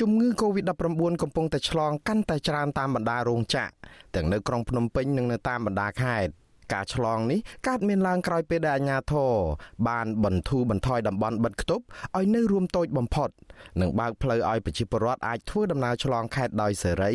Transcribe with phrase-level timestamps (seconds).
[0.00, 3.72] ជំងឺ Covid-19 កំពុងតែឆ្លងកាន់តែច្រើនតាមបណ្ដារោងចក្រ
[4.14, 6.32] ទាំងនៅក្រុងភ្នំពេញនិងនៅតាមបណ្ដាខេត្ត
[6.72, 9.32] ការឆ្លងនេះកើតមានឡើងក្រោយពេលដែលអាជ្ញាធរ
[9.88, 11.84] បានបន្ធូរបន្ថយតំបន់បិទគប់
[12.16, 13.28] ឲ្យនៅរួមតូចបំផុត
[13.80, 17.12] និងបើកផ្លូវឲ្យប្រជាពលរដ្ឋអាចធ្វើដំណើរឆ្លងខេត្តដោយសេរី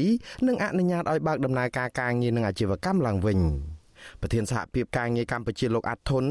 [0.48, 3.40] និងអនុញ្ញាតឲ្យបើកដំណើរការការងារនិងអាជីវកម្មឡើងវិញ។
[4.22, 6.26] ប្រធានសហភាពការងារកម្ពុជាលោកអាត់ធុន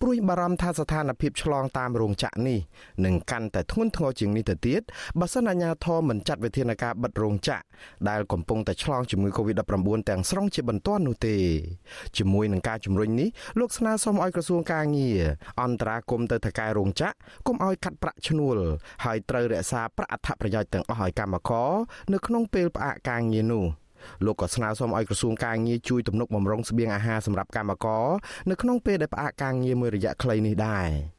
[0.00, 2.58] ព្រួយបារម្ភថាស្ថានភាពឆ្លងតាមរោងចក្រនេះ
[3.04, 4.82] នឹងកាន់តែធ្ងន់ធ្ងរជាងនេះទៅទៀត
[5.20, 7.64] បើសិនអាជ្ញាធរមិនចាត់វិធានការបិទរោងចក្រ
[8.08, 11.36] ដែលកំពុងតែឆ្លងជំងឺ Covid-19 ទាំងស្រុងជាបន្ទាន់នោះទេ
[12.18, 13.28] ជាមួយនឹងការជំរុញនេះ
[13.58, 15.20] លោកស្នើសុំឲ្យក្រសួងការងារ
[15.62, 17.14] អន្តរាគមន៍ទៅថកែរោងចក្រ
[17.46, 18.56] កុំឲ្យកាត់ប្រាក់ឈ្នួល
[19.04, 21.70] ហើយត្រូវរក្សាប្រាក់អត្ថប្រយោជន៍ទាំងអស់ឲ្យកម្មករ
[22.12, 23.64] នៅក្នុងពេលផ្អាកការងារនោះ។
[24.24, 28.06] លោកក៏ស្នើសុំឲ្យក្រសួងការងារជួយទំនុកបំរុងស្បៀងអាហារសម្រាប់កម្មករ
[28.50, 31.13] នៅក្នុងពេលដែលផ្អាកការងារមួយរយៈខ្លីនេះដែរ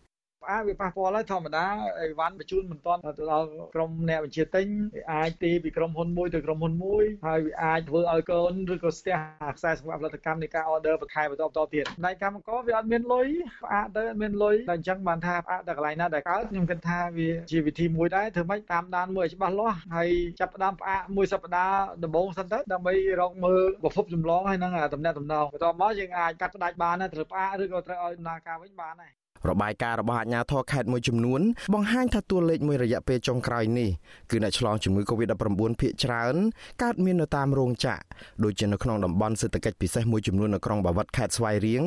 [0.46, 1.66] ផ្អាកវាប៉ះពាល់ហើយធម្មតា
[2.02, 9.18] អីវ៉ាន់បញ្ជូនមិនទាន់ទៅដល់ក្រុមអ្នកបញ្ជាទិញវាអាចទីពីក្រុមហ៊ុនមួយទៅក្រុមហ៊ុនមួយហើយវាអាចធ្វើឲ្យកូនឬក៏ស្ទះ
[9.58, 13.28] ខ្សែសង្វាក់ផលិតកម្មនៃការ order បន្ថែមបន្តបន្តទៀតផ្នែកកម្មករវាអត់មានលុយ
[13.64, 20.10] ផ្អាកទៅអត់មានលុយតែអញ្ចឹងបានថាផ្អាកតែកន្លែងណាដែលកើតខ្ញុំគិតថាវាជាវិធីមួយដែរធ្វើម៉េចតាមដានមួយឲ្យច្បាស់លាស់ហើយ
[20.40, 31.42] ចាប់ផ្ដើមផ្អាកមួយសប្តាហ៍ដំបូងសិនទៅដើម្បីរកមើលប្រភពចម្លងហើយនឹងតំណែងតំណងបន្ទាប់មកយើងអាចកាត់ផ្ដាច់បានត្រូវផ្អាកឬក៏ត្រូវឲ្យដំណើរការវិញបានដែរ របាយការណ៍របស់អាជ្ញាធរខេត្តមួយចំនួន
[31.74, 33.90] បង្ហាញថាតួលេខមួយរយៈពេលចុងក្រោយនេះ
[34.32, 36.36] គឺអ្នកឆ្លងជំងឺ Covid-19 ភាគច្រើន
[36.84, 38.04] កើតមាននៅតាមរោងចក្រ
[38.44, 41.84] ដូចជានៅក្នុងតំបន់សេដ្ឋកិច្ចពិសេសមួយចំនួននៅក្រុងបាវិតខេត្តស្វាយរៀង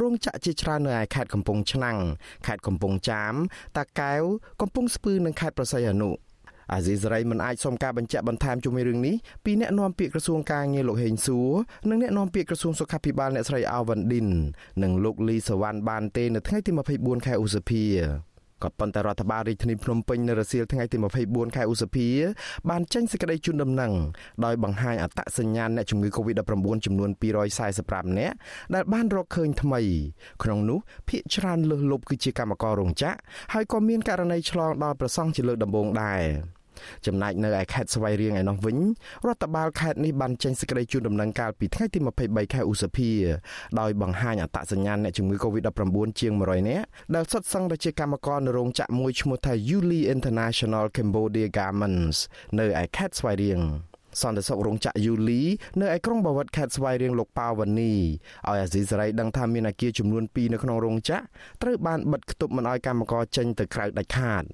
[0.00, 1.98] រោងចក្រជាច្រើននៅឯខេត្តកំពង់ឆ្នាំង
[2.46, 3.34] ខេត្តកំពង់ចាម
[3.78, 4.22] តាកែវ
[4.60, 6.10] កំពង់ស្ពឺនិងខេត្តប្រស័យអនុ
[6.72, 11.50] អាស៊ីសេរីមិនអាចសុំការបញ្ជាក់បន្ថែមជុំវិញរឿងនេះពីអ្នកនាំពាក្យក្រសួងការងារលោកហេងសួរ
[11.90, 14.28] និងអ្នកនាំពាក្យក្រសួងសុខាភិបាលអ្នកស្រីអាវ៉ាន់ឌិន
[14.82, 17.84] និងលោកលីសវ៉ាន់បានទេនៅថ្ងៃទី24ខែឧសភា
[18.62, 22.08] ក៏ប៉ុន្តែរដ្ឋបាលរាជធានីភ្នំពេញនៅរសៀលថ្ងៃទី24ខែឧសភា
[22.70, 23.92] បានចេញសេចក្តីជូនដំណឹង
[24.44, 27.10] ដោយបង្ហាញអត្តសញ្ញាណអ្នកជំងឺ Covid-19 ចំនួន
[27.64, 28.34] 245នាក់
[28.74, 29.80] ដែលបានរកឃើញថ្មី
[30.42, 30.78] ក្នុងនោះ
[31.08, 33.18] ភាគច្រើនលើសលប់គឺជាកម្មកររោងចក្រ
[33.52, 36.22] ហើយក៏មានករណីឆ្លងដល់ប្រសង់ជាលើកដំបូងដែរ
[37.06, 38.78] ចំណែកនៅឯខេត្តស្វាយរៀងឯនោះវិញ
[39.26, 43.10] រដ្ឋបាលខេត្តនេះបានចេញសេចក្តីជូនដំណឹងកាលពីថ្ងៃទី23ខែឧសភា
[43.80, 52.18] ដោយបង្ហាញអត្តសញ្ញាណអ្នកជំងឺ Covid-19 ជាង100នាក់ដែលសុទ្ធសឹងតែជាកម្មករនៅរោងចក្រមួយឈ្មោះថា Yuli International Cambodia Garments
[52.58, 53.60] នៅឯខេត្តស្វាយរៀង
[54.20, 55.42] សន្តិសុខរោងចក្រយូលី
[55.80, 61.20] នៅឯក្រុងបាវិតខេត្តស្វាយរៀងលោកប៉ាវ៉ានីឲ្យអាស៊ីសេរីដឹងថាមានអគារចំនួន2នៅក្នុងរោងចក្រ
[61.62, 64.44] ត្រូវបានបិទគប់មិនឲ្យកម្មករចេញទៅក្រៅដាច់ខាត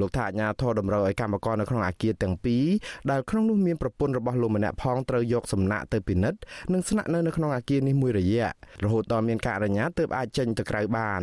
[0.00, 2.64] លោកថាអាជ្ញាធរតម្រូវឲ្យកម្មករនៅក្នុងអគារទាំងពីរ
[3.10, 6.38] ដែលក្នុងនោះមានប្រពន្ធរបស់លោកម្នាក់ផងត្រូវយកសំណាក់ទៅពិនិត្យ
[6.72, 8.46] និងស្នាក់នៅនៅក្នុងអគារនេះមួយរយៈ
[8.84, 11.22] រហូតដល់មានការអនុញ្ញាតទើបអាចចេញទៅក្រៅបាន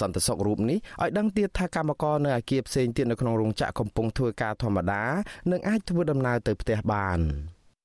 [0.00, 5.02] សន្តិសុខរូបនេះឲ្យដឹងទៀតថាកម្មករនៅអាគារផ្សេងទៀតនៅក្នុងរោងចក្រកំពុងធ្វើការធម្មតា
[5.52, 7.20] និងអាចធ្វើដំណើរទៅផ្ទះបាន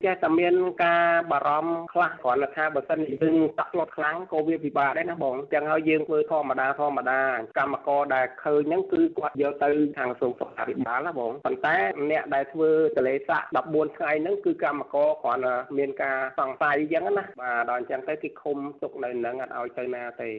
[0.05, 0.55] ចេះតែមាន
[0.85, 7.21] ការបារម្ភខ្លះគ្រាន់តែថាបើសិនជាយើងតក់ស្លុតខ្លាំងក៏វាពិបាកដែរណាបងចឹងហើយយើងធ្វើធម្មតាធម្មតា
[7.57, 11.77] កម្មករដែលឃើញហ្នឹងគឺគាត់យកទៅខាងក្រសួងសុខាភិបាលណាបងប៉ុន្តែ
[12.11, 20.31] អ្នកដែលធ្វើតលេសាក់14ថ្ងៃហ្នឹងគឺកម្មករគ្រាន់តែមានការសង្ស័យចឹងណាបាទដល់អញ្ចឹងទៅគេឃុំទុកនៅនឹងអត់ឲ្យទៅណាទេ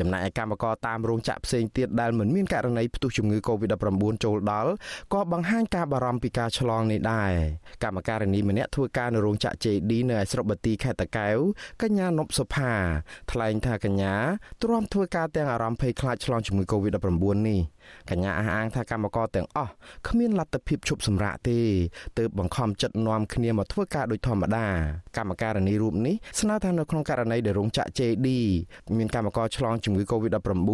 [0.00, 4.70] ចំណែកឯកម្មករតាមរោងចក្រផ្សេងទៀតដែលមិនមានករណីផ្ទុះជំងឺ Covid-19 ចូលដល់
[5.14, 7.32] ក៏បង្ហាញការបារម្ភពីការឆ្លងនេះដែរ
[7.84, 11.38] កម្មការិនីម្នាក់ធ្វើការនៅរោងចក្រ JD នៅឯស្រុកបាទីខេត្តតាកែវ
[11.82, 12.72] កញ្ញានប់សុផា
[13.32, 14.14] ថ្លែងថាកញ្ញា
[14.62, 17.60] ទ្រាំធ្វើការទាំងអារម្មណ៍ភ័យខ្លាចឆ្លងជំងឺ Covid-19 នេះ
[18.10, 19.72] កញ្ញាអះអាងថាកម្មករទាំងអស់
[20.08, 21.58] គ្មានលទ្ធភាពឈប់សម្រាកទេ
[22.18, 24.66] ទើបបង្ខំចិត្តនាំគ្នាមកធ្វើការដូចធម្មតា
[25.16, 28.28] កម្មការិនីរូបនេះស្នើថានៅក្នុងករណីដែលរោងចក្រ JD
[28.98, 30.70] មានកម្មករឆ្លងជំងឺ Covid-19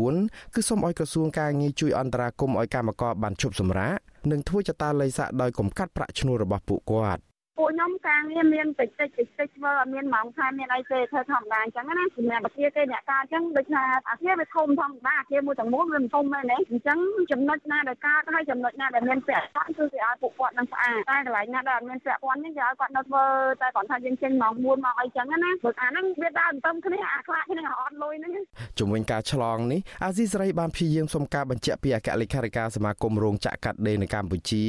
[0.54, 3.96] គឺសូមឲ្យក្រសួងការងារជួយអន្តរាគមន៍ឲ្យកម្មករបានឈប់សម្រាក
[4.30, 7.22] និងធ្វើចតាល័យសាក់ដោយកុំកាត់ប្រាក់ឈ្នួលរបស់ពួកគាត់
[7.62, 16.98] ពួកខ្ញុំការងារមានតិចតិចតិចតិចធ្វើអត់មានម៉ោងខែមានអីទេធ្វើធម្មតាអញ្ចឹងណាសម្រាប់អាគារគេអ្នកការអញ្ចឹងដូចថាអាគារវាធំធម្មតាអាគារមួយទាំងមូលវាមិនធំទេណាអញ្ចឹង
[17.32, 23.24] ចំណុចណាដែលកើតហើយចំណុចណាដែលមានពាក់ព័ន្ធគឺគេឲ្យពួកគាត់នឹងស្អាតតែកន្លែងណាដែលអត់មានពាក់ព័ន្ធនេះគេឲ្យគាត់នៅធ្វើ
[23.62, 28.32] តែគាត់ថាយើងចេញម៉ោង4ម៉ោងអីចឹងណាព្រោះអាហ្នឹងវាដើរទៅគ្នាអាខ្លាចគ្នាអត់លុយហ្នឹង
[28.78, 34.64] ជំវិញការឆ្លងនេះអាស៊ីសេរីបានព្យាយាមសុំការបញ្ជាក់ពីអគ្គលេខាធិការសមាគមរោងចក្រកាត់ដេរនៅកម្ពុជា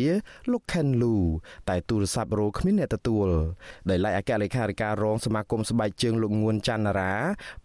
[0.51, 1.15] លោក Ken Lu
[1.69, 3.27] តែទូរស័ព្ទរោគ្មានអ្នកទទួល
[3.89, 7.13] ដោយឡែកអគ្គលេខាធិការរងសមាគមស្បែកជើងលោកងួនច័ន្ទរា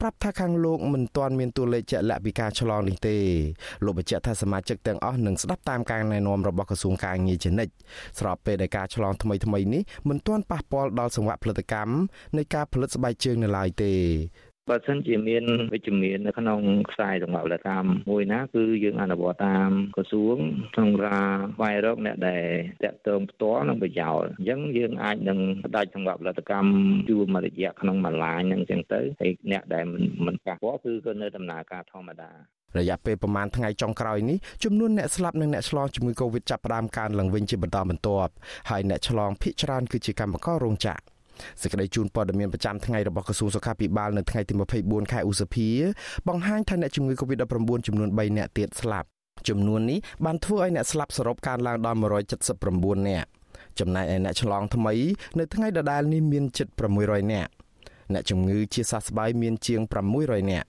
[0.01, 3.17] ប្រាប់ថាខាងលោកមិនទាន់មានតួលេខជាក់លាក់ពីការឆ្លងនេះទេ
[3.85, 7.73] លោកបញ្ជាក់ថាសមាជិកទាំងអស់នឹងស្ដាប់តាមការណែនាំរបស់ក្រសួងការងារជានិច្ច
[8.19, 11.95] ស្របពេលដែលការឆ្លងថ្មីថ្មីនេះមិនទាន់ប៉ះពាល់ដល់សង្វាក់ផលិតកម្ម
[12.37, 13.93] នៃការផលិតស្បែកជើងនៅឡើយទេ
[14.71, 16.61] បើសិនជាមានវិជ្ជមាននៅក្នុង
[16.91, 20.37] ខ្សែសង្វាក់ផលិតកម្មមួយណាគឺយើងអនុវត្តតាមក្រសួង
[20.75, 22.45] ក្នុងការស្វែងរកអ្នកដែល
[22.85, 26.71] តាក់ទងផ្ទាល់នឹងប្រយោជន៍អញ្ចឹងយើងអាចនឹងផ្ដាច់សង្វាក់ផលិតកម្ម
[27.09, 32.31] ជួមួយរយៈក្នុងមួយឡាញហ្នឹងអញ្ចឹងទៅហើយអ្នកដែលមិនមិនប៉ះពាល់គឺក៏នៅដំណើរការធម្មតា
[32.79, 38.33] រយៈពេលប្រមាណថ្ងៃចុងក្រោយនេះចំនួនអ្នកស្លាប់និងអ្នកឆ្លងជំងឺ Covid ចាប់ផ្ដើមកើនឡើងវិញជាបន្តបន្ទាប់
[38.71, 41.18] ហើយអ្នកឆ្លងភាគច្រើនគឺជាកម្មកររោងចក្រ
[41.63, 45.69] សេចក្តីជូនព័ត៌មានប្រចាំថ្ងៃរបស់ក្រសួងសុខាភិបាលនៅថ្ងៃទី24ខែឧសភា
[46.29, 49.09] បង្ហាញថាអ្នកជំងឺ Covid-19 ចំនួន3នាក់ទៀតស្លាប់
[49.49, 51.99] ចំនួននេះបានធ្វើឲ្យអ្នកស្លាប់សរុបកើនឡើងដល់
[52.53, 53.29] 179នាក់
[53.79, 54.95] ចំណែកឯអ្នកឆ្លងថ្មី
[55.39, 56.69] នៅថ្ងៃដដែលនេះមានជិត
[57.01, 57.51] 600នាក់
[58.13, 59.81] អ្នកជំងឺជាសះស្បើយមានជាង
[60.17, 60.69] 600នាក់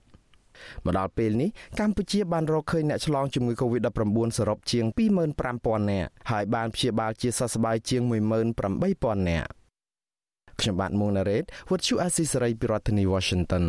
[0.84, 1.50] មកដល់ពេលនេះ
[1.80, 4.84] កម្ពុជាបានរកឃើញអ្នកឆ្លងជំងឺ Covid-19 សរុបជាង
[5.38, 9.50] 25,000នាក់ហើយបានព្យាបាលជាសះស្បើយជាង18,000នាក់
[10.59, 13.65] ខ្ញុំបាទមុងណារ៉េត What you Asia សេរីពីរដ្ឋធានី Washington